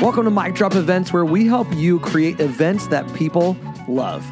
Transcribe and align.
Welcome 0.00 0.24
to 0.24 0.30
Mic 0.30 0.54
Drop 0.54 0.74
Events, 0.76 1.12
where 1.12 1.26
we 1.26 1.44
help 1.46 1.70
you 1.74 2.00
create 2.00 2.40
events 2.40 2.86
that 2.86 3.12
people 3.12 3.54
love. 3.86 4.24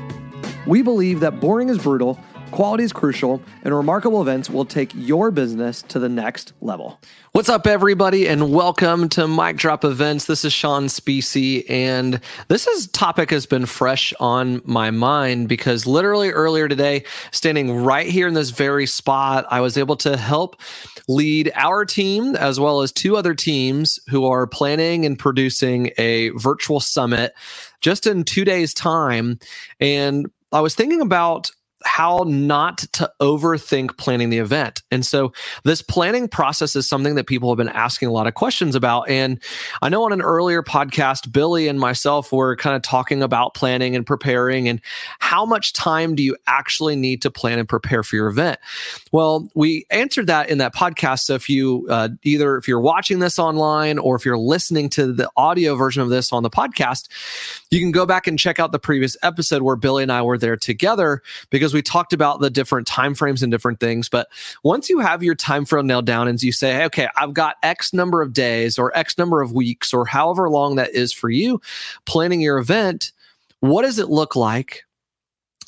We 0.67 0.81
believe 0.81 1.21
that 1.21 1.41
boring 1.41 1.69
is 1.69 1.77
brutal, 1.77 2.19
quality 2.51 2.85
is 2.85 2.93
crucial, 2.93 3.43
and 3.63 3.75
remarkable 3.75 4.23
events 4.23 4.51
will 4.51 4.65
take 4.65 4.91
your 4.95 5.31
business 5.31 5.83
to 5.83 5.99
the 5.99 6.09
next 6.09 6.53
level. 6.61 6.99
What's 7.33 7.49
up, 7.49 7.67
everybody, 7.67 8.27
and 8.27 8.53
welcome 8.53 9.09
to 9.11 9.29
Mic 9.29 9.57
Drop 9.57 9.85
Events. 9.85 10.25
This 10.25 10.45
is 10.45 10.53
Sean 10.53 10.89
Specie, 10.89 11.69
and 11.69 12.21
this 12.49 12.67
is 12.67 12.89
topic 12.89 13.31
has 13.31 13.47
been 13.47 13.67
fresh 13.67 14.15
on 14.19 14.63
my 14.65 14.91
mind 14.91 15.49
because 15.49 15.87
literally 15.87 16.31
earlier 16.31 16.69
today, 16.69 17.05
standing 17.31 17.85
right 17.85 18.07
here 18.07 18.27
in 18.27 18.35
this 18.35 18.51
very 18.51 18.87
spot, 18.87 19.47
I 19.51 19.61
was 19.61 19.77
able 19.77 19.97
to 19.99 20.17
help 20.17 20.61
lead 21.07 21.53
our 21.55 21.85
team 21.85 22.35
as 22.37 22.59
well 22.59 22.81
as 22.81 22.93
two 22.93 23.17
other 23.17 23.35
teams 23.35 24.01
who 24.09 24.27
are 24.27 24.47
planning 24.47 25.05
and 25.07 25.19
producing 25.19 25.91
a 25.99 26.31
virtual 26.31 26.81
summit 26.81 27.35
just 27.81 28.07
in 28.07 28.25
two 28.25 28.45
days' 28.45 28.75
time. 28.75 29.39
And 29.81 30.27
I 30.51 30.61
was 30.61 30.75
thinking 30.75 31.01
about 31.01 31.51
how 31.99 32.23
not 32.29 32.79
to 32.93 33.11
overthink 33.21 33.97
planning 33.97 34.31
the 34.31 34.39
event. 34.39 34.85
And 34.93 35.05
so 35.05 35.33
this 35.65 35.83
planning 35.83 36.29
process 36.29 36.77
is 36.77 36.89
something 36.89 37.17
that 37.17 37.27
people 37.27 37.51
have 37.51 37.57
been 37.57 37.69
asking 37.69 38.07
a 38.07 38.13
lot 38.13 38.29
of 38.29 38.35
questions 38.35 38.77
about. 38.77 39.11
And 39.11 39.43
I 39.83 39.89
know 39.89 40.05
on 40.05 40.13
an 40.13 40.23
earlier 40.23 40.63
podcast, 40.63 41.33
Billy 41.33 41.67
and 41.67 41.81
myself 41.81 42.31
were 42.31 42.55
kind 42.55 42.77
of 42.77 42.83
talking 42.83 43.21
about 43.21 43.55
planning 43.55 43.97
and 43.97 44.07
preparing 44.07 44.69
and 44.69 44.81
how 45.19 45.45
much 45.45 45.73
time 45.73 46.15
do 46.15 46.23
you 46.23 46.37
actually 46.47 46.95
need 46.95 47.21
to 47.23 47.33
plan 47.33 47.59
and 47.59 47.69
prepare 47.69 48.05
for 48.05 48.15
your 48.15 48.29
event? 48.29 48.61
Well, 49.11 49.51
we 49.57 49.85
answered 49.91 50.29
that 50.29 50.51
in 50.51 50.59
that 50.59 50.77
podcast. 50.77 51.25
So 51.25 51.35
if 51.35 51.49
you 51.49 51.85
uh, 51.91 52.11
either 52.23 52.57
if 52.57 52.69
you're 52.69 52.81
watching 52.81 53.19
this 53.19 53.41
online 53.41 53.99
or 53.99 54.15
if 54.15 54.25
you're 54.25 54.39
listening 54.39 54.89
to 54.91 55.13
the 55.13 55.29
audio 55.37 55.75
version 55.75 56.01
of 56.03 56.11
this 56.11 56.33
on 56.33 56.45
the 56.45 56.51
podcast, 56.51 57.09
you 57.73 57.81
can 57.81 57.91
go 57.91 58.07
back 58.07 58.29
and 58.29 58.39
check 58.39 58.61
out 58.61 58.71
the 58.71 58.79
previous 58.79 59.17
episode 59.25 59.63
where 59.63 59.75
Billy 59.75 60.05
and 60.05 60.13
I 60.13 60.23
were 60.23 60.39
there 60.39 60.57
together 60.57 61.23
because 61.51 61.75
we 61.75 61.83
talked 61.89 62.13
about 62.13 62.41
the 62.41 62.51
different 62.51 62.87
time 62.87 63.15
frames 63.15 63.43
and 63.43 63.51
different 63.51 63.81
things. 63.81 64.09
But 64.09 64.29
once 64.63 64.89
you 64.89 65.01
have 65.01 65.23
your 65.23 65.35
time 65.35 65.65
frame 65.65 65.87
nailed 65.87 66.07
down 66.07 66.29
and 66.29 66.41
you 66.43 66.53
say, 66.53 66.85
okay, 66.85 67.09
I've 67.17 67.35
got 67.35 67.57
X 67.63 67.93
number 67.93 68.23
of 68.23 68.33
days 68.33 68.79
or 68.79 68.97
X 68.97 69.17
number 69.19 69.41
of 69.41 69.53
weeks 69.53 69.93
or 69.95 70.05
however 70.05 70.51
long 70.51 70.77
that 70.77 70.91
is 70.91 71.13
for 71.13 71.31
you 71.31 71.61
planning 72.05 72.41
your 72.41 72.59
event, 72.59 73.13
what 73.61 73.83
does 73.83 73.99
it 73.99 74.09
look 74.09 74.37
like 74.37 74.85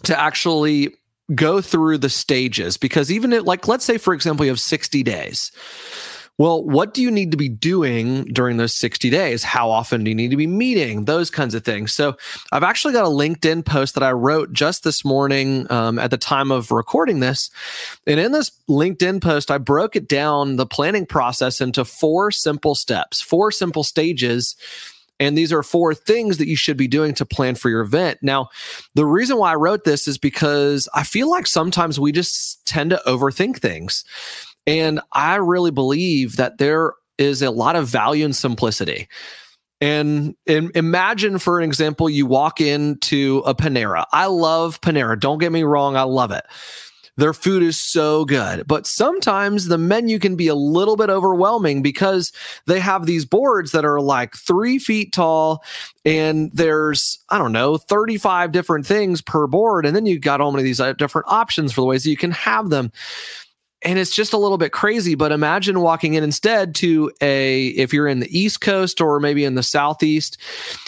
to 0.04 0.18
actually 0.18 0.94
go 1.34 1.60
through 1.60 1.98
the 1.98 2.10
stages? 2.10 2.76
Because 2.76 3.10
even 3.10 3.32
it, 3.32 3.44
like, 3.44 3.66
let's 3.66 3.84
say, 3.84 3.98
for 3.98 4.12
example, 4.14 4.44
you 4.44 4.52
have 4.52 4.60
60 4.60 5.02
days 5.02 5.50
well, 6.40 6.64
what 6.64 6.94
do 6.94 7.02
you 7.02 7.10
need 7.10 7.32
to 7.32 7.36
be 7.36 7.50
doing 7.50 8.24
during 8.24 8.56
those 8.56 8.74
60 8.74 9.10
days? 9.10 9.44
How 9.44 9.68
often 9.68 10.04
do 10.04 10.10
you 10.10 10.14
need 10.14 10.30
to 10.30 10.38
be 10.38 10.46
meeting? 10.46 11.04
Those 11.04 11.28
kinds 11.28 11.54
of 11.54 11.66
things. 11.66 11.92
So, 11.92 12.16
I've 12.50 12.62
actually 12.62 12.94
got 12.94 13.04
a 13.04 13.08
LinkedIn 13.08 13.66
post 13.66 13.92
that 13.92 14.02
I 14.02 14.12
wrote 14.12 14.50
just 14.50 14.82
this 14.82 15.04
morning 15.04 15.70
um, 15.70 15.98
at 15.98 16.10
the 16.10 16.16
time 16.16 16.50
of 16.50 16.70
recording 16.70 17.20
this. 17.20 17.50
And 18.06 18.18
in 18.18 18.32
this 18.32 18.52
LinkedIn 18.70 19.20
post, 19.20 19.50
I 19.50 19.58
broke 19.58 19.96
it 19.96 20.08
down 20.08 20.56
the 20.56 20.64
planning 20.64 21.04
process 21.04 21.60
into 21.60 21.84
four 21.84 22.30
simple 22.30 22.74
steps, 22.74 23.20
four 23.20 23.52
simple 23.52 23.84
stages. 23.84 24.56
And 25.18 25.36
these 25.36 25.52
are 25.52 25.62
four 25.62 25.92
things 25.92 26.38
that 26.38 26.48
you 26.48 26.56
should 26.56 26.78
be 26.78 26.88
doing 26.88 27.12
to 27.16 27.26
plan 27.26 27.54
for 27.54 27.68
your 27.68 27.82
event. 27.82 28.20
Now, 28.22 28.48
the 28.94 29.04
reason 29.04 29.36
why 29.36 29.52
I 29.52 29.56
wrote 29.56 29.84
this 29.84 30.08
is 30.08 30.16
because 30.16 30.88
I 30.94 31.02
feel 31.02 31.30
like 31.30 31.46
sometimes 31.46 32.00
we 32.00 32.12
just 32.12 32.64
tend 32.64 32.88
to 32.90 33.02
overthink 33.06 33.58
things. 33.58 34.04
And 34.66 35.00
I 35.12 35.36
really 35.36 35.70
believe 35.70 36.36
that 36.36 36.58
there 36.58 36.92
is 37.18 37.42
a 37.42 37.50
lot 37.50 37.76
of 37.76 37.88
value 37.88 38.24
in 38.24 38.32
simplicity. 38.32 39.08
And, 39.80 40.34
and, 40.46 40.70
imagine, 40.74 41.38
for 41.38 41.58
an 41.58 41.64
example, 41.64 42.10
you 42.10 42.26
walk 42.26 42.60
into 42.60 43.42
a 43.46 43.54
Panera. 43.54 44.04
I 44.12 44.26
love 44.26 44.80
Panera. 44.82 45.18
Don't 45.18 45.38
get 45.38 45.52
me 45.52 45.62
wrong, 45.62 45.96
I 45.96 46.02
love 46.02 46.30
it. 46.30 46.44
Their 47.16 47.34
food 47.34 47.62
is 47.62 47.78
so 47.78 48.24
good, 48.24 48.66
but 48.66 48.86
sometimes 48.86 49.66
the 49.66 49.76
menu 49.76 50.18
can 50.18 50.36
be 50.36 50.48
a 50.48 50.54
little 50.54 50.96
bit 50.96 51.10
overwhelming 51.10 51.82
because 51.82 52.32
they 52.66 52.80
have 52.80 53.04
these 53.04 53.26
boards 53.26 53.72
that 53.72 53.84
are 53.84 54.00
like 54.00 54.34
three 54.34 54.78
feet 54.78 55.12
tall 55.12 55.62
and 56.04 56.50
there's, 56.52 57.22
I 57.28 57.36
don't 57.36 57.52
know, 57.52 57.76
35 57.76 58.52
different 58.52 58.86
things 58.86 59.20
per 59.20 59.46
board. 59.46 59.84
And 59.84 59.94
then 59.94 60.06
you 60.06 60.18
got 60.18 60.40
all 60.40 60.50
many 60.50 60.62
of 60.62 60.64
these 60.64 60.80
uh, 60.80 60.94
different 60.94 61.26
options 61.28 61.72
for 61.72 61.82
the 61.82 61.86
ways 61.86 62.04
that 62.04 62.10
you 62.10 62.16
can 62.16 62.30
have 62.30 62.70
them 62.70 62.90
and 63.82 63.98
it's 63.98 64.14
just 64.14 64.32
a 64.32 64.38
little 64.38 64.58
bit 64.58 64.72
crazy 64.72 65.14
but 65.14 65.32
imagine 65.32 65.80
walking 65.80 66.14
in 66.14 66.24
instead 66.24 66.74
to 66.74 67.10
a 67.20 67.68
if 67.68 67.92
you're 67.92 68.08
in 68.08 68.20
the 68.20 68.38
east 68.38 68.60
coast 68.60 69.00
or 69.00 69.20
maybe 69.20 69.44
in 69.44 69.54
the 69.54 69.62
southeast 69.62 70.38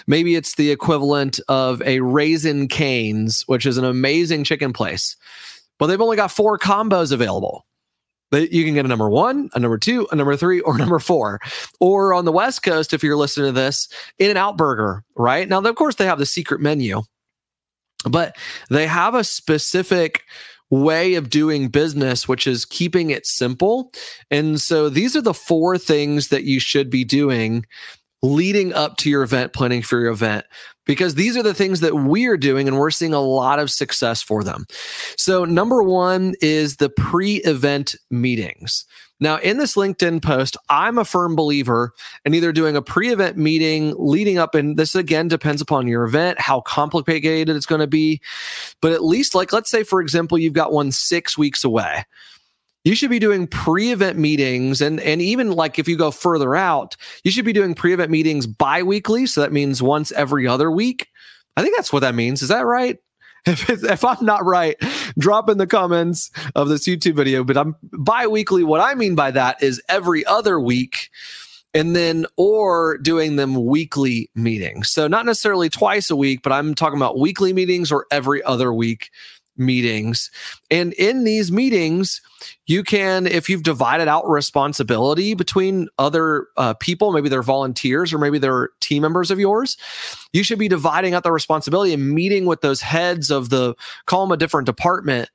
maybe 0.06 0.34
it's 0.34 0.56
the 0.56 0.70
equivalent 0.70 1.40
of 1.48 1.82
a 1.82 2.00
Raising 2.00 2.68
Cane's 2.68 3.42
which 3.42 3.66
is 3.66 3.76
an 3.76 3.84
amazing 3.84 4.44
chicken 4.44 4.72
place 4.72 5.16
but 5.78 5.86
they've 5.86 6.00
only 6.00 6.16
got 6.16 6.30
four 6.30 6.58
combos 6.58 7.12
available 7.12 7.66
you 8.32 8.64
can 8.64 8.74
get 8.74 8.84
a 8.84 8.88
number 8.88 9.10
one, 9.10 9.50
a 9.54 9.58
number 9.58 9.78
two, 9.78 10.08
a 10.10 10.16
number 10.16 10.36
three, 10.36 10.60
or 10.60 10.78
number 10.78 10.98
four. 10.98 11.40
Or 11.80 12.14
on 12.14 12.24
the 12.24 12.32
West 12.32 12.62
Coast, 12.62 12.94
if 12.94 13.02
you're 13.02 13.16
listening 13.16 13.48
to 13.48 13.52
this, 13.52 13.88
In 14.18 14.30
and 14.30 14.38
Out 14.38 14.56
Burger, 14.56 15.04
right? 15.16 15.48
Now, 15.48 15.60
of 15.60 15.74
course, 15.74 15.96
they 15.96 16.06
have 16.06 16.18
the 16.18 16.26
secret 16.26 16.60
menu, 16.60 17.02
but 18.08 18.36
they 18.70 18.86
have 18.86 19.14
a 19.14 19.24
specific 19.24 20.22
way 20.72 21.14
of 21.14 21.28
doing 21.28 21.68
business, 21.68 22.26
which 22.26 22.46
is 22.46 22.64
keeping 22.64 23.10
it 23.10 23.26
simple. 23.26 23.92
And 24.30 24.60
so 24.60 24.88
these 24.88 25.14
are 25.14 25.20
the 25.20 25.34
four 25.34 25.76
things 25.76 26.28
that 26.28 26.44
you 26.44 26.58
should 26.58 26.90
be 26.90 27.04
doing 27.04 27.66
leading 28.22 28.72
up 28.72 28.96
to 28.96 29.10
your 29.10 29.22
event, 29.22 29.52
planning 29.52 29.82
for 29.82 30.00
your 30.00 30.12
event, 30.12 30.46
because 30.86 31.16
these 31.16 31.36
are 31.36 31.42
the 31.42 31.54
things 31.54 31.80
that 31.80 31.94
we 31.94 32.26
are 32.26 32.36
doing 32.36 32.68
and 32.68 32.78
we're 32.78 32.90
seeing 32.90 33.12
a 33.12 33.20
lot 33.20 33.58
of 33.58 33.70
success 33.70 34.22
for 34.22 34.42
them. 34.42 34.64
So, 35.18 35.44
number 35.44 35.82
one 35.82 36.34
is 36.40 36.76
the 36.76 36.88
pre 36.88 37.36
event 37.38 37.94
meetings. 38.10 38.86
Now, 39.22 39.36
in 39.36 39.58
this 39.58 39.76
LinkedIn 39.76 40.20
post, 40.20 40.56
I'm 40.68 40.98
a 40.98 41.04
firm 41.04 41.36
believer 41.36 41.94
in 42.24 42.34
either 42.34 42.50
doing 42.50 42.74
a 42.74 42.82
pre 42.82 43.12
event 43.12 43.36
meeting 43.36 43.94
leading 43.96 44.36
up, 44.36 44.56
and 44.56 44.76
this 44.76 44.96
again 44.96 45.28
depends 45.28 45.62
upon 45.62 45.86
your 45.86 46.02
event, 46.02 46.40
how 46.40 46.62
complicated 46.62 47.48
it's 47.54 47.64
going 47.64 47.80
to 47.80 47.86
be. 47.86 48.20
But 48.80 48.90
at 48.90 49.04
least, 49.04 49.36
like, 49.36 49.52
let's 49.52 49.70
say, 49.70 49.84
for 49.84 50.00
example, 50.00 50.38
you've 50.38 50.54
got 50.54 50.72
one 50.72 50.90
six 50.90 51.38
weeks 51.38 51.62
away. 51.62 52.04
You 52.84 52.96
should 52.96 53.10
be 53.10 53.20
doing 53.20 53.46
pre-event 53.46 54.18
meetings 54.18 54.80
and 54.80 54.98
and 54.98 55.22
even 55.22 55.52
like 55.52 55.78
if 55.78 55.86
you 55.86 55.96
go 55.96 56.10
further 56.10 56.56
out, 56.56 56.96
you 57.22 57.30
should 57.30 57.44
be 57.44 57.52
doing 57.52 57.76
pre-event 57.76 58.10
meetings 58.10 58.48
bi-weekly, 58.48 59.26
so 59.26 59.40
that 59.40 59.52
means 59.52 59.80
once 59.80 60.10
every 60.10 60.48
other 60.48 60.68
week. 60.68 61.06
I 61.56 61.62
think 61.62 61.76
that's 61.76 61.92
what 61.92 62.00
that 62.00 62.16
means. 62.16 62.42
Is 62.42 62.48
that 62.48 62.66
right? 62.66 62.98
If, 63.44 63.68
if 63.70 64.04
I'm 64.04 64.24
not 64.24 64.44
right, 64.44 64.76
drop 65.18 65.48
in 65.48 65.58
the 65.58 65.66
comments 65.66 66.30
of 66.54 66.68
this 66.68 66.86
YouTube 66.86 67.16
video. 67.16 67.42
But 67.42 67.56
I'm 67.56 67.76
bi-weekly. 67.82 68.64
What 68.64 68.80
I 68.80 68.94
mean 68.94 69.14
by 69.14 69.32
that 69.32 69.62
is 69.62 69.82
every 69.88 70.24
other 70.26 70.60
week 70.60 71.10
and 71.74 71.96
then 71.96 72.26
or 72.36 72.98
doing 72.98 73.36
them 73.36 73.64
weekly 73.64 74.30
meetings. 74.34 74.90
So 74.90 75.08
not 75.08 75.26
necessarily 75.26 75.70
twice 75.70 76.10
a 76.10 76.16
week, 76.16 76.42
but 76.42 76.52
I'm 76.52 76.74
talking 76.74 76.98
about 76.98 77.18
weekly 77.18 77.52
meetings 77.52 77.90
or 77.90 78.06
every 78.10 78.42
other 78.42 78.72
week 78.72 79.10
meetings. 79.56 80.30
And 80.70 80.92
in 80.94 81.24
these 81.24 81.52
meetings, 81.52 82.20
you 82.66 82.82
can, 82.82 83.26
if 83.26 83.48
you've 83.48 83.62
divided 83.62 84.08
out 84.08 84.28
responsibility 84.28 85.34
between 85.34 85.88
other 85.98 86.48
uh, 86.56 86.74
people, 86.74 87.12
maybe 87.12 87.28
they're 87.28 87.42
volunteers 87.42 88.12
or 88.12 88.18
maybe 88.18 88.38
they're 88.38 88.70
team 88.80 89.02
members 89.02 89.30
of 89.30 89.38
yours, 89.38 89.76
you 90.32 90.42
should 90.42 90.58
be 90.58 90.68
dividing 90.68 91.14
out 91.14 91.22
the 91.22 91.32
responsibility 91.32 91.92
and 91.92 92.10
meeting 92.10 92.46
with 92.46 92.60
those 92.60 92.80
heads 92.80 93.30
of 93.30 93.50
the, 93.50 93.74
call 94.06 94.26
them 94.26 94.32
a 94.32 94.36
different 94.36 94.66
department. 94.66 95.30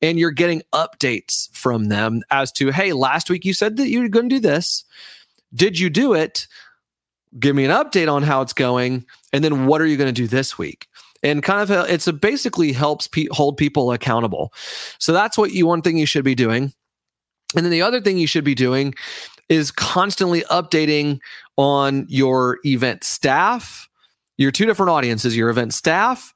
And 0.00 0.18
you're 0.18 0.32
getting 0.32 0.62
updates 0.72 1.48
from 1.56 1.84
them 1.84 2.22
as 2.30 2.50
to, 2.52 2.70
hey, 2.72 2.92
last 2.92 3.30
week 3.30 3.44
you 3.44 3.54
said 3.54 3.76
that 3.76 3.88
you 3.88 4.00
were 4.00 4.08
going 4.08 4.28
to 4.28 4.36
do 4.36 4.40
this. 4.40 4.84
Did 5.54 5.78
you 5.78 5.90
do 5.90 6.12
it? 6.12 6.46
Give 7.38 7.54
me 7.54 7.64
an 7.64 7.70
update 7.70 8.12
on 8.12 8.22
how 8.22 8.42
it's 8.42 8.52
going. 8.52 9.06
And 9.32 9.44
then 9.44 9.66
what 9.66 9.80
are 9.80 9.86
you 9.86 9.96
going 9.96 10.12
to 10.12 10.22
do 10.22 10.26
this 10.26 10.58
week? 10.58 10.88
And 11.22 11.42
kind 11.42 11.60
of 11.60 11.70
uh, 11.70 11.86
it's 11.88 12.06
a 12.06 12.12
basically 12.12 12.72
helps 12.72 13.06
pe- 13.06 13.28
hold 13.30 13.56
people 13.56 13.92
accountable. 13.92 14.52
So 14.98 15.12
that's 15.12 15.38
what 15.38 15.52
you 15.52 15.66
one 15.66 15.82
thing 15.82 15.96
you 15.96 16.06
should 16.06 16.24
be 16.24 16.34
doing. 16.34 16.72
And 17.54 17.64
then 17.64 17.70
the 17.70 17.82
other 17.82 18.00
thing 18.00 18.18
you 18.18 18.26
should 18.26 18.44
be 18.44 18.54
doing 18.54 18.94
is 19.48 19.70
constantly 19.70 20.42
updating 20.42 21.20
on 21.56 22.06
your 22.08 22.58
event 22.64 23.04
staff, 23.04 23.88
your 24.38 24.50
two 24.50 24.64
different 24.64 24.90
audiences, 24.90 25.36
your 25.36 25.50
event 25.50 25.74
staff 25.74 26.31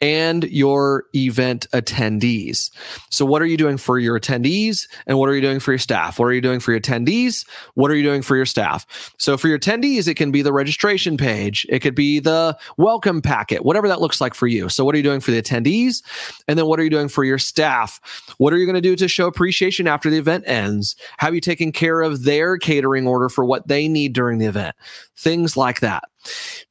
and 0.00 0.44
your 0.44 1.04
event 1.14 1.66
attendees. 1.72 2.70
So, 3.10 3.24
what 3.26 3.42
are 3.42 3.46
you 3.46 3.56
doing 3.56 3.76
for 3.76 3.98
your 3.98 4.18
attendees 4.18 4.88
and 5.06 5.18
what 5.18 5.28
are 5.28 5.34
you 5.34 5.40
doing 5.40 5.60
for 5.60 5.72
your 5.72 5.78
staff? 5.78 6.18
What 6.18 6.26
are 6.26 6.32
you 6.32 6.40
doing 6.40 6.60
for 6.60 6.72
your 6.72 6.80
attendees? 6.80 7.46
What 7.74 7.90
are 7.90 7.94
you 7.94 8.02
doing 8.02 8.22
for 8.22 8.36
your 8.36 8.46
staff? 8.46 9.12
So, 9.18 9.36
for 9.36 9.48
your 9.48 9.58
attendees, 9.58 10.08
it 10.08 10.14
can 10.14 10.30
be 10.30 10.42
the 10.42 10.52
registration 10.52 11.16
page, 11.16 11.66
it 11.68 11.80
could 11.80 11.94
be 11.94 12.18
the 12.18 12.56
welcome 12.76 13.20
packet, 13.20 13.64
whatever 13.64 13.88
that 13.88 14.00
looks 14.00 14.20
like 14.20 14.34
for 14.34 14.46
you. 14.46 14.68
So, 14.68 14.84
what 14.84 14.94
are 14.94 14.98
you 14.98 15.04
doing 15.04 15.20
for 15.20 15.30
the 15.30 15.42
attendees? 15.42 16.02
And 16.48 16.58
then, 16.58 16.66
what 16.66 16.80
are 16.80 16.84
you 16.84 16.90
doing 16.90 17.08
for 17.08 17.24
your 17.24 17.38
staff? 17.38 18.00
What 18.38 18.52
are 18.52 18.58
you 18.58 18.66
going 18.66 18.74
to 18.74 18.80
do 18.80 18.96
to 18.96 19.08
show 19.08 19.26
appreciation 19.26 19.86
after 19.86 20.08
the 20.08 20.18
event 20.18 20.44
ends? 20.46 20.96
Have 21.18 21.34
you 21.34 21.40
taken 21.40 21.72
care 21.72 22.00
of 22.00 22.24
their 22.24 22.56
catering 22.56 23.06
order 23.06 23.28
for 23.28 23.44
what 23.44 23.68
they 23.68 23.88
need 23.88 24.12
during 24.14 24.38
the 24.38 24.46
event? 24.46 24.74
Things 25.16 25.56
like 25.56 25.80
that. 25.80 26.04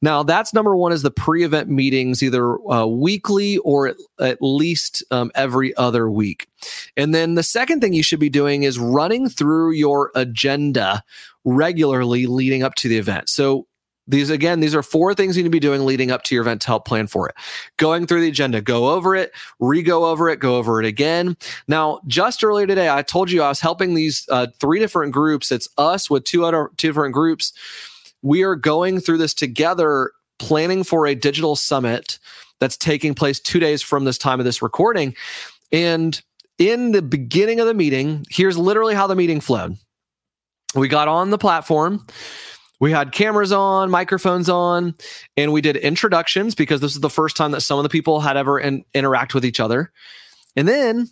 Now, 0.02 0.22
that's 0.22 0.54
number 0.54 0.76
one 0.76 0.92
is 0.92 1.02
the 1.02 1.10
pre 1.10 1.44
event 1.44 1.68
meetings, 1.68 2.22
either 2.22 2.58
uh, 2.70 2.86
weekly 2.86 3.58
or 3.58 3.88
at, 3.88 3.96
at 4.20 4.38
least 4.40 5.04
um, 5.10 5.30
every 5.34 5.76
other 5.76 6.10
week. 6.10 6.48
And 6.96 7.14
then 7.14 7.34
the 7.34 7.42
second 7.42 7.80
thing 7.80 7.92
you 7.92 8.02
should 8.02 8.20
be 8.20 8.30
doing 8.30 8.62
is 8.62 8.78
running 8.78 9.28
through 9.28 9.72
your 9.72 10.10
agenda 10.14 11.02
regularly 11.44 12.26
leading 12.26 12.62
up 12.62 12.74
to 12.76 12.88
the 12.88 12.98
event. 12.98 13.28
So 13.28 13.66
these 14.10 14.28
again, 14.28 14.60
these 14.60 14.74
are 14.74 14.82
four 14.82 15.14
things 15.14 15.36
you 15.36 15.42
need 15.42 15.48
to 15.48 15.52
be 15.52 15.60
doing 15.60 15.86
leading 15.86 16.10
up 16.10 16.24
to 16.24 16.34
your 16.34 16.42
event 16.42 16.62
to 16.62 16.66
help 16.66 16.84
plan 16.84 17.06
for 17.06 17.28
it. 17.28 17.34
Going 17.76 18.06
through 18.06 18.22
the 18.22 18.28
agenda, 18.28 18.60
go 18.60 18.88
over 18.88 19.14
it, 19.14 19.30
re-go 19.60 20.04
over 20.04 20.28
it, 20.28 20.40
go 20.40 20.56
over 20.56 20.80
it 20.80 20.86
again. 20.86 21.36
Now, 21.68 22.00
just 22.06 22.42
earlier 22.42 22.66
today, 22.66 22.90
I 22.90 23.02
told 23.02 23.30
you 23.30 23.42
I 23.42 23.48
was 23.48 23.60
helping 23.60 23.94
these 23.94 24.26
uh, 24.28 24.48
three 24.58 24.80
different 24.80 25.12
groups. 25.12 25.52
It's 25.52 25.68
us 25.78 26.10
with 26.10 26.24
two 26.24 26.44
other 26.44 26.70
two 26.76 26.88
different 26.88 27.14
groups. 27.14 27.52
We 28.22 28.42
are 28.42 28.56
going 28.56 29.00
through 29.00 29.18
this 29.18 29.34
together, 29.34 30.12
planning 30.38 30.84
for 30.84 31.06
a 31.06 31.14
digital 31.14 31.56
summit 31.56 32.18
that's 32.58 32.76
taking 32.76 33.14
place 33.14 33.40
two 33.40 33.58
days 33.58 33.82
from 33.82 34.04
this 34.04 34.18
time 34.18 34.38
of 34.38 34.44
this 34.44 34.62
recording. 34.62 35.14
And 35.72 36.20
in 36.58 36.92
the 36.92 37.02
beginning 37.02 37.60
of 37.60 37.66
the 37.66 37.74
meeting, 37.74 38.26
here's 38.28 38.58
literally 38.58 38.94
how 38.94 39.06
the 39.06 39.16
meeting 39.16 39.40
flowed. 39.40 39.76
We 40.74 40.88
got 40.88 41.08
on 41.08 41.30
the 41.30 41.38
platform 41.38 42.06
we 42.80 42.90
had 42.90 43.12
cameras 43.12 43.52
on, 43.52 43.90
microphones 43.90 44.48
on, 44.48 44.94
and 45.36 45.52
we 45.52 45.60
did 45.60 45.76
introductions 45.76 46.54
because 46.54 46.80
this 46.80 46.94
is 46.94 47.00
the 47.00 47.10
first 47.10 47.36
time 47.36 47.50
that 47.52 47.60
some 47.60 47.78
of 47.78 47.82
the 47.82 47.90
people 47.90 48.20
had 48.20 48.38
ever 48.38 48.58
in, 48.58 48.84
interact 48.94 49.34
with 49.34 49.44
each 49.44 49.60
other. 49.60 49.92
And 50.56 50.66
then 50.66 51.08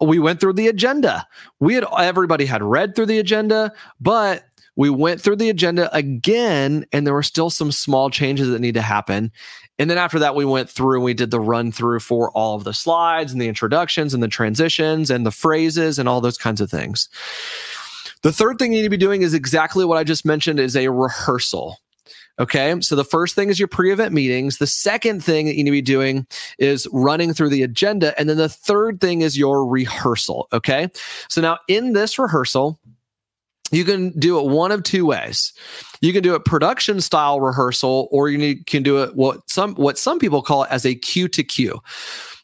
we 0.00 0.18
went 0.18 0.40
through 0.40 0.54
the 0.54 0.68
agenda. 0.68 1.26
We 1.60 1.74
had 1.74 1.84
everybody 1.98 2.46
had 2.46 2.62
read 2.62 2.96
through 2.96 3.06
the 3.06 3.18
agenda, 3.18 3.72
but 4.00 4.44
we 4.76 4.90
went 4.90 5.20
through 5.20 5.36
the 5.36 5.50
agenda 5.50 5.94
again, 5.96 6.86
and 6.92 7.06
there 7.06 7.14
were 7.14 7.22
still 7.22 7.50
some 7.50 7.72
small 7.72 8.10
changes 8.10 8.48
that 8.48 8.60
need 8.60 8.74
to 8.74 8.82
happen. 8.82 9.32
And 9.78 9.90
then 9.90 9.98
after 9.98 10.18
that, 10.18 10.34
we 10.34 10.44
went 10.44 10.70
through 10.70 10.96
and 10.96 11.04
we 11.04 11.14
did 11.14 11.30
the 11.30 11.40
run 11.40 11.72
through 11.72 12.00
for 12.00 12.30
all 12.30 12.54
of 12.54 12.64
the 12.64 12.72
slides 12.72 13.32
and 13.32 13.40
the 13.40 13.48
introductions 13.48 14.14
and 14.14 14.22
the 14.22 14.28
transitions 14.28 15.10
and 15.10 15.26
the 15.26 15.30
phrases 15.30 15.98
and 15.98 16.08
all 16.08 16.20
those 16.20 16.38
kinds 16.38 16.60
of 16.60 16.70
things. 16.70 17.08
The 18.22 18.32
third 18.32 18.58
thing 18.58 18.72
you 18.72 18.78
need 18.78 18.84
to 18.84 18.90
be 18.90 18.96
doing 18.96 19.22
is 19.22 19.34
exactly 19.34 19.84
what 19.84 19.98
I 19.98 20.04
just 20.04 20.24
mentioned 20.24 20.60
is 20.60 20.76
a 20.76 20.88
rehearsal. 20.88 21.78
Okay. 22.38 22.78
So 22.80 22.96
the 22.96 23.04
first 23.04 23.34
thing 23.34 23.48
is 23.48 23.58
your 23.58 23.68
pre 23.68 23.92
event 23.92 24.12
meetings. 24.12 24.58
The 24.58 24.66
second 24.66 25.24
thing 25.24 25.46
that 25.46 25.56
you 25.56 25.64
need 25.64 25.70
to 25.70 25.76
be 25.76 25.82
doing 25.82 26.26
is 26.58 26.86
running 26.92 27.32
through 27.32 27.48
the 27.48 27.62
agenda. 27.62 28.18
And 28.18 28.28
then 28.28 28.36
the 28.36 28.48
third 28.48 29.00
thing 29.00 29.22
is 29.22 29.38
your 29.38 29.66
rehearsal. 29.66 30.48
Okay. 30.52 30.88
So 31.28 31.40
now 31.40 31.58
in 31.68 31.94
this 31.94 32.18
rehearsal, 32.18 32.78
you 33.70 33.84
can 33.84 34.10
do 34.18 34.38
it 34.38 34.46
one 34.46 34.72
of 34.72 34.82
two 34.82 35.06
ways. 35.06 35.52
You 36.00 36.12
can 36.12 36.22
do 36.22 36.34
it 36.34 36.44
production 36.44 37.00
style 37.00 37.40
rehearsal, 37.40 38.08
or 38.10 38.28
you 38.28 38.38
need, 38.38 38.66
can 38.66 38.82
do 38.82 39.02
it 39.02 39.16
what 39.16 39.48
some 39.48 39.74
what 39.74 39.98
some 39.98 40.18
people 40.18 40.42
call 40.42 40.64
it 40.64 40.70
as 40.70 40.84
a 40.86 40.94
cue 40.94 41.28
to 41.28 41.42
cue. 41.42 41.80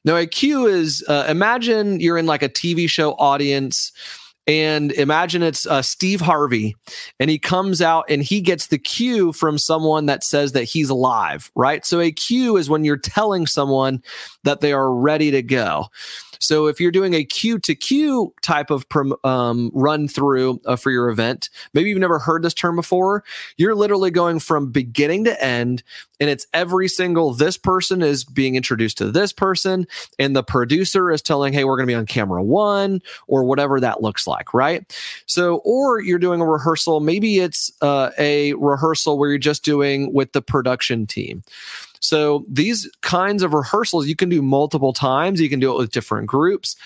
Now, 0.05 0.17
a 0.17 0.27
cue 0.27 0.67
is 0.67 1.05
uh, 1.09 1.27
imagine 1.29 2.01
you're 2.01 2.19
in 2.19 2.27
like 2.27 2.43
a 2.43 2.49
TV 2.49 2.89
show 2.89 3.13
audience 3.15 3.93
and 4.47 4.91
imagine 4.93 5.43
it's 5.43 5.67
uh, 5.67 5.83
Steve 5.83 6.21
Harvey, 6.21 6.75
and 7.21 7.31
he 7.31 7.39
comes 7.39 7.81
out 7.81 8.07
and 8.09 8.23
he 8.23 8.41
gets 8.41 8.67
the 8.67 8.79
cue 8.79 9.33
from 9.33 9.57
someone 9.57 10.07
that 10.07 10.25
says 10.25 10.53
that 10.53 10.65
he's 10.65 10.91
alive, 10.91 11.51
right? 11.55 11.87
So 11.87 12.01
a 12.01 12.11
cue 12.11 12.57
is 12.57 12.69
when 12.69 12.85
you're 12.85 12.97
telling 12.97 13.47
someone 13.47 14.03
that 14.43 14.61
they 14.61 14.73
are 14.73 14.93
ready 14.93 15.31
to 15.31 15.43
go. 15.43 15.87
So 16.43 16.67
if 16.67 16.81
you're 16.81 16.91
doing 16.91 17.15
a 17.15 17.25
cue 17.25 17.59
to 17.61 17.75
cue 17.75 18.35
type 18.43 18.71
of 18.71 18.85
um, 19.25 19.71
run 19.73 20.09
through 20.09 20.61
uh, 20.67 20.77
for 20.77 20.91
your 20.91 21.09
event, 21.09 21.49
maybe 21.73 21.89
you've 21.89 21.99
never 21.99 22.19
heard 22.19 22.43
this 22.43 22.55
term 22.55 22.77
before. 22.77 23.23
You're 23.57 23.77
literally 23.77 24.11
going 24.11 24.41
from 24.41 24.71
beginning 24.71 25.25
to 25.25 25.45
end, 25.45 25.83
and 26.21 26.29
it's 26.29 26.47
every 26.53 26.89
single 26.89 27.33
this 27.33 27.57
person 27.57 28.03
is 28.03 28.25
being 28.25 28.57
introduced 28.57 28.99
to 28.99 29.11
this 29.11 29.33
person, 29.33 29.87
and 30.19 30.35
the 30.35 30.43
producer 30.43 31.11
is 31.11 31.23
telling, 31.23 31.53
hey, 31.53 31.65
we're 31.65 31.77
going 31.77 31.87
to 31.87 31.91
be 31.93 31.97
on 31.97 32.07
camera 32.07 32.43
one, 32.43 33.01
or 33.29 33.45
whatever 33.45 33.79
that 33.79 34.03
looks 34.03 34.27
like, 34.27 34.53
right? 34.53 34.85
So, 35.27 35.57
or 35.65 36.03
you're 36.03 36.19
doing 36.19 36.41
a 36.41 36.47
rehearsal, 36.47 37.01
maybe 37.01 37.39
it's 37.39 37.71
uh, 37.83 38.11
a 38.19 38.55
rehearsal 38.55 39.17
where 39.17 39.29
you're 39.29 39.39
just 39.39 39.65
doing 39.65 40.13
with 40.13 40.33
the 40.33 40.43
production 40.43 41.07
team. 41.07 41.43
So 42.03 42.45
these 42.49 42.91
kinds 43.01 43.45
of 43.45 43.55
rehearsals 43.55 44.09
you 44.09 44.17
can 44.17 44.29
do 44.29 44.43
multiple 44.43 44.93
times. 44.93 45.41
You 45.41 45.49
can 45.49 45.61
do 45.61 45.73
it 45.73 45.79
with 45.79 45.93
different 45.93 46.27
groups. 46.27 46.77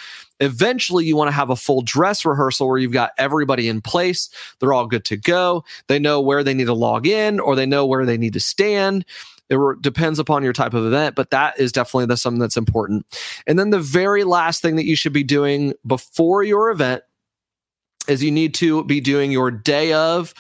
Eventually, 0.41 1.07
you 1.07 1.17
want 1.17 1.29
to 1.29 1.35
have 1.35 1.49
a 1.49 1.57
full 1.57 1.81
dress 1.81 2.27
rehearsal 2.27 2.69
where 2.69 2.77
you've 2.77 2.93
got 2.93 3.13
everybody 3.17 3.69
in 3.69 3.81
place. 3.81 4.29
They're 4.61 4.75
all 4.75 4.87
good 4.87 5.07
to 5.07 5.17
go. 5.17 5.65
They 5.89 5.99
know 5.99 6.21
where 6.21 6.45
they 6.45 6.53
need 6.53 6.67
to 6.67 6.75
log 6.75 7.07
in 7.07 7.41
or 7.41 7.57
they 7.57 7.65
know 7.65 7.87
where 7.87 8.05
they 8.05 8.19
need 8.19 8.35
to 8.35 8.41
stand. 8.41 9.07
It 9.49 9.59
depends 9.81 10.19
upon 10.19 10.43
your 10.43 10.53
type 10.53 10.75
of 10.75 10.85
event, 10.85 11.15
but 11.15 11.31
that 11.31 11.59
is 11.59 11.73
definitely 11.73 12.07
the, 12.07 12.17
something 12.17 12.41
that's 12.41 12.57
important. 12.57 13.07
And 13.47 13.59
then 13.59 13.71
the 13.71 13.81
very 13.81 14.25
last 14.25 14.61
thing 14.61 14.77
that 14.77 14.87
you 14.87 14.97
should 14.97 15.13
be 15.15 15.23
doing 15.23 15.73
before 15.87 16.43
your 16.43 16.71
event 16.71 17.03
is 18.07 18.23
you 18.23 18.33
need 18.33 18.55
to 18.55 18.85
be 18.85 19.01
doing 19.01 19.33
your 19.33 19.51
day 19.51 19.93
of 19.93 20.35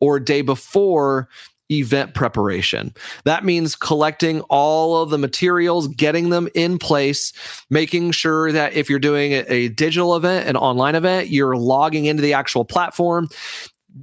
or 0.00 0.18
day 0.18 0.42
before 0.42 1.28
event 1.72 2.14
preparation. 2.14 2.94
That 3.24 3.44
means 3.44 3.74
collecting 3.74 4.40
all 4.42 5.02
of 5.02 5.10
the 5.10 5.18
materials, 5.18 5.88
getting 5.88 6.30
them 6.30 6.48
in 6.54 6.78
place, 6.78 7.32
making 7.70 8.12
sure 8.12 8.52
that 8.52 8.74
if 8.74 8.88
you're 8.88 8.98
doing 8.98 9.32
a, 9.48 9.68
digital 9.68 10.16
event, 10.16 10.48
an 10.48 10.56
online 10.56 10.94
event, 10.94 11.28
you're 11.28 11.56
logging 11.56 12.04
into 12.04 12.22
the 12.22 12.34
actual 12.34 12.64
platform 12.64 13.28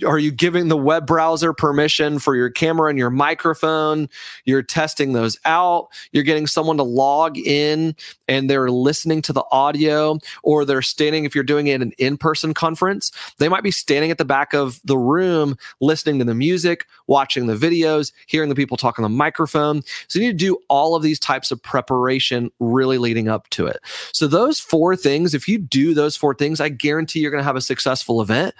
are 0.05 0.19
you 0.19 0.31
giving 0.31 0.67
the 0.67 0.77
web 0.77 1.07
browser 1.07 1.53
permission 1.53 2.19
for 2.19 2.35
your 2.35 2.49
camera 2.49 2.89
and 2.89 2.99
your 2.99 3.09
microphone? 3.09 4.09
You're 4.45 4.63
testing 4.63 5.13
those 5.13 5.37
out. 5.45 5.89
You're 6.11 6.23
getting 6.23 6.47
someone 6.47 6.77
to 6.77 6.83
log 6.83 7.37
in 7.37 7.95
and 8.27 8.49
they're 8.49 8.69
listening 8.69 9.21
to 9.23 9.33
the 9.33 9.43
audio 9.51 10.19
or 10.43 10.65
they're 10.65 10.81
standing 10.81 11.25
if 11.25 11.33
you're 11.35 11.43
doing 11.43 11.67
it 11.67 11.75
in 11.75 11.81
an 11.81 11.91
in-person 11.97 12.53
conference 12.53 13.11
they 13.37 13.49
might 13.49 13.63
be 13.63 13.71
standing 13.71 14.11
at 14.11 14.17
the 14.17 14.25
back 14.25 14.53
of 14.53 14.79
the 14.85 14.97
room 14.97 15.57
listening 15.81 16.19
to 16.19 16.25
the 16.25 16.33
music 16.33 16.85
watching 17.07 17.47
the 17.47 17.55
videos 17.55 18.11
hearing 18.27 18.49
the 18.49 18.55
people 18.55 18.77
talk 18.77 18.99
on 18.99 19.03
the 19.03 19.09
microphone. 19.09 19.81
So 20.07 20.19
you 20.19 20.25
need 20.25 20.39
to 20.39 20.45
do 20.45 20.57
all 20.67 20.95
of 20.95 21.03
these 21.03 21.19
types 21.19 21.51
of 21.51 21.61
preparation 21.61 22.51
really 22.59 22.97
leading 22.97 23.27
up 23.27 23.49
to 23.49 23.65
it. 23.65 23.79
So 24.13 24.27
those 24.27 24.59
four 24.59 24.95
things 24.95 25.33
if 25.33 25.47
you 25.47 25.57
do 25.57 25.93
those 25.93 26.15
four 26.15 26.33
things 26.35 26.59
i 26.59 26.69
guarantee 26.69 27.19
you're 27.19 27.31
going 27.31 27.41
to 27.41 27.45
have 27.45 27.55
a 27.55 27.61
successful 27.61 28.21
event. 28.21 28.53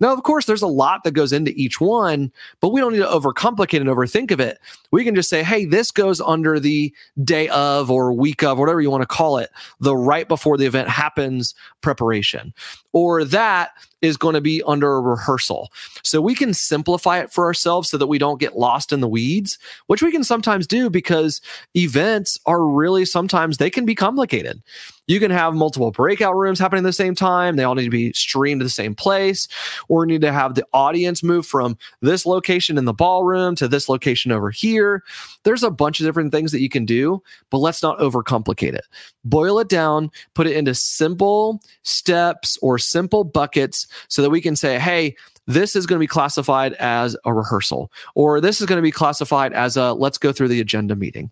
Now 0.00 0.12
of 0.12 0.22
course 0.22 0.46
there's 0.46 0.62
a 0.62 0.66
lot 0.76 1.04
that 1.04 1.12
goes 1.12 1.32
into 1.32 1.52
each 1.52 1.80
one, 1.80 2.30
but 2.60 2.68
we 2.68 2.80
don't 2.80 2.92
need 2.92 3.00
to 3.00 3.06
overcomplicate 3.06 3.80
and 3.80 3.88
overthink 3.88 4.30
of 4.30 4.40
it. 4.40 4.58
We 4.90 5.04
can 5.04 5.14
just 5.14 5.28
say, 5.28 5.42
hey, 5.42 5.64
this 5.64 5.90
goes 5.90 6.20
under 6.20 6.60
the 6.60 6.94
day 7.24 7.48
of 7.48 7.90
or 7.90 8.12
week 8.12 8.42
of, 8.42 8.58
whatever 8.58 8.80
you 8.80 8.90
want 8.90 9.02
to 9.02 9.06
call 9.06 9.38
it, 9.38 9.50
the 9.80 9.96
right 9.96 10.28
before 10.28 10.56
the 10.56 10.66
event 10.66 10.88
happens 10.88 11.54
preparation. 11.80 12.54
Or 12.92 13.24
that 13.24 13.72
is 14.06 14.16
going 14.16 14.34
to 14.34 14.40
be 14.40 14.62
under 14.66 14.94
a 14.94 15.00
rehearsal. 15.00 15.70
So 16.02 16.20
we 16.20 16.34
can 16.34 16.54
simplify 16.54 17.18
it 17.18 17.32
for 17.32 17.44
ourselves 17.44 17.90
so 17.90 17.98
that 17.98 18.06
we 18.06 18.18
don't 18.18 18.40
get 18.40 18.56
lost 18.56 18.92
in 18.92 19.00
the 19.00 19.08
weeds, 19.08 19.58
which 19.86 20.02
we 20.02 20.10
can 20.10 20.24
sometimes 20.24 20.66
do 20.66 20.88
because 20.88 21.40
events 21.74 22.38
are 22.46 22.64
really 22.64 23.04
sometimes 23.04 23.58
they 23.58 23.70
can 23.70 23.84
be 23.84 23.94
complicated. 23.94 24.62
You 25.08 25.20
can 25.20 25.30
have 25.30 25.54
multiple 25.54 25.92
breakout 25.92 26.34
rooms 26.34 26.58
happening 26.58 26.84
at 26.84 26.88
the 26.88 26.92
same 26.92 27.14
time. 27.14 27.54
They 27.54 27.62
all 27.62 27.76
need 27.76 27.84
to 27.84 27.90
be 27.90 28.12
streamed 28.12 28.60
to 28.60 28.64
the 28.64 28.70
same 28.70 28.94
place, 28.94 29.46
or 29.88 30.04
need 30.04 30.20
to 30.22 30.32
have 30.32 30.54
the 30.54 30.66
audience 30.72 31.22
move 31.22 31.46
from 31.46 31.78
this 32.00 32.26
location 32.26 32.76
in 32.76 32.86
the 32.86 32.92
ballroom 32.92 33.54
to 33.56 33.68
this 33.68 33.88
location 33.88 34.32
over 34.32 34.50
here. 34.50 35.04
There's 35.44 35.62
a 35.62 35.70
bunch 35.70 36.00
of 36.00 36.06
different 36.06 36.32
things 36.32 36.50
that 36.50 36.60
you 36.60 36.68
can 36.68 36.84
do, 36.84 37.22
but 37.50 37.58
let's 37.58 37.82
not 37.82 37.98
overcomplicate 38.00 38.74
it. 38.74 38.84
Boil 39.24 39.60
it 39.60 39.68
down, 39.68 40.10
put 40.34 40.48
it 40.48 40.56
into 40.56 40.74
simple 40.74 41.60
steps 41.82 42.58
or 42.60 42.76
simple 42.76 43.22
buckets 43.22 43.86
so 44.08 44.22
that 44.22 44.30
we 44.30 44.40
can 44.40 44.56
say, 44.56 44.78
hey, 44.78 45.16
this 45.46 45.76
is 45.76 45.86
going 45.86 45.98
to 45.98 46.02
be 46.02 46.08
classified 46.08 46.72
as 46.74 47.16
a 47.24 47.32
rehearsal, 47.32 47.90
or 48.14 48.40
this 48.40 48.60
is 48.60 48.66
going 48.66 48.78
to 48.78 48.82
be 48.82 48.90
classified 48.90 49.52
as 49.52 49.76
a 49.76 49.92
let's 49.92 50.18
go 50.18 50.32
through 50.32 50.48
the 50.48 50.60
agenda 50.60 50.96
meeting. 50.96 51.30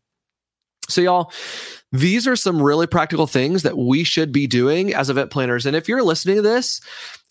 So, 0.89 1.01
y'all, 1.01 1.33
these 1.93 2.27
are 2.27 2.37
some 2.37 2.61
really 2.61 2.87
practical 2.87 3.27
things 3.27 3.63
that 3.63 3.79
we 3.79 4.05
should 4.05 4.33
be 4.33 4.47
doing 4.47 4.95
as 4.95 5.09
event 5.09 5.31
planners. 5.31 5.65
And 5.67 5.75
if 5.75 5.89
you're 5.89 6.03
listening 6.03 6.37
to 6.37 6.43
this 6.43 6.81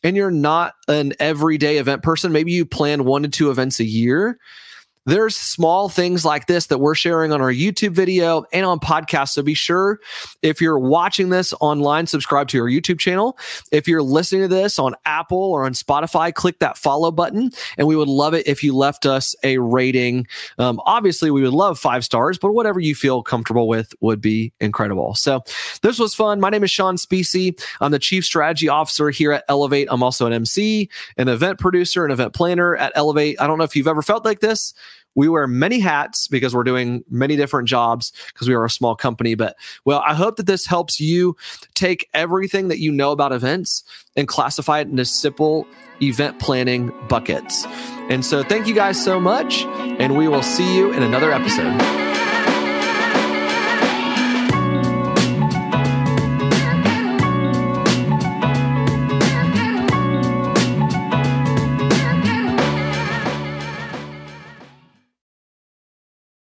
and 0.04 0.16
you're 0.16 0.32
not 0.32 0.74
an 0.88 1.13
everyday 1.20 1.78
event 1.78 2.02
person, 2.02 2.32
maybe 2.32 2.52
you 2.52 2.66
plan 2.66 3.06
one 3.06 3.24
to 3.24 3.30
two 3.30 3.52
events 3.52 3.80
a 3.80 3.86
year 3.86 4.40
there's 5.06 5.36
small 5.36 5.90
things 5.90 6.24
like 6.24 6.48
this 6.48 6.68
that 6.68 6.78
we're 6.78 6.96
sharing 6.96 7.32
on 7.34 7.42
our 7.42 7.52
YouTube 7.52 7.92
video 7.92 8.46
and 8.54 8.66
on 8.66 8.80
podcast. 8.80 9.30
So 9.30 9.42
be 9.42 9.54
sure 9.54 10.00
if 10.42 10.62
you're 10.62 10.80
watching 10.80 11.30
this 11.30 11.54
online, 11.60 12.08
subscribe 12.08 12.48
to 12.50 12.60
our 12.62 12.70
YouTube 12.70 13.00
channel. 13.00 13.38
If 13.72 13.88
you're 13.88 14.02
listening 14.02 14.44
to 14.44 14.48
this 14.48 14.80
on 14.80 14.96
Apple 15.06 15.38
or 15.38 15.66
on 15.66 15.74
Spotify, 15.74 16.34
click 16.34 16.60
that 16.60 16.78
follow 16.78 17.12
button. 17.12 17.52
And 17.78 17.88
we 17.88 17.96
would 17.96 18.08
love 18.08 18.34
it 18.34 18.48
if 18.48 18.64
you 18.64 18.76
left 18.76 19.06
us 19.06 19.36
a 19.44 19.58
rating. 19.58 20.28
Um, 20.58 20.80
obviously, 20.86 21.32
we 21.32 21.42
would 21.42 21.54
love 21.54 21.78
five 21.78 22.06
stars, 22.06 22.38
but 22.38 22.54
whatever 22.54 22.80
you 22.80 22.96
feel 22.96 23.24
comfortable 23.24 23.68
with 23.68 23.94
would 24.00 24.22
be 24.22 24.54
incredible. 24.62 25.16
So 25.16 25.44
this 25.82 26.00
was 26.00 26.16
fun. 26.16 26.40
My 26.40 26.50
name 26.50 26.64
is 26.64 26.72
Sean 26.72 26.98
Specie. 26.98 27.56
I'm 27.82 27.92
the 27.92 28.00
Chief 28.00 28.24
Strategy 28.24 28.70
Officer 28.70 29.10
here 29.10 29.34
at 29.34 29.44
Elevate. 29.50 29.90
I'm 29.92 30.04
also 30.04 30.26
an 30.26 30.34
MC, 30.34 30.90
an 31.18 31.28
event 31.28 31.60
producer, 31.60 32.06
an 32.06 32.12
event 32.12 32.34
planner 32.34 32.76
at 32.78 32.94
Elevate. 32.96 33.42
I 33.42 33.48
don't 33.48 33.58
know 33.58 33.64
if 33.66 33.76
you've 33.76 33.88
ever 33.88 34.02
felt 34.02 34.24
like 34.24 34.40
this 34.40 34.74
we 35.15 35.29
wear 35.29 35.48
many 35.48 35.79
hats 35.79 36.27
because 36.27 36.55
we're 36.55 36.63
doing 36.63 37.03
many 37.10 37.36
different 37.36 37.67
jobs 37.67 38.12
because 38.27 38.48
we 38.48 38.53
are 38.53 38.65
a 38.65 38.70
small 38.70 38.96
company. 38.96 39.36
But 39.36 39.55
well, 39.86 40.03
I 40.05 40.13
hope 40.13 40.38
that 40.38 40.46
this 40.46 40.65
helps 40.65 41.00
you 41.00 41.36
take 41.74 42.10
everything 42.13 42.67
that 42.70 42.79
you 42.79 42.91
know 42.91 43.12
about 43.12 43.32
events 43.32 43.84
and 44.15 44.27
classify 44.27 44.79
it 44.79 44.88
into 44.88 45.05
simple 45.05 45.67
event 46.01 46.39
planning 46.39 46.91
buckets. 47.08 47.65
And 48.10 48.25
so 48.25 48.43
thank 48.43 48.67
you 48.67 48.75
guys 48.75 49.03
so 49.03 49.20
much, 49.20 49.63
and 49.63 50.17
we 50.17 50.27
will 50.27 50.43
see 50.43 50.75
you 50.75 50.91
in 50.91 51.03
another 51.03 51.32
episode. 51.32 52.12